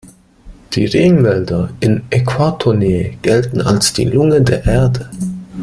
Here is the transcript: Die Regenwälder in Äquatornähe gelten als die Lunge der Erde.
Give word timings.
Die 0.73 0.85
Regenwälder 0.85 1.69
in 1.79 2.01
Äquatornähe 2.09 3.17
gelten 3.21 3.61
als 3.61 3.93
die 3.93 4.05
Lunge 4.05 4.41
der 4.41 4.65
Erde. 4.65 5.11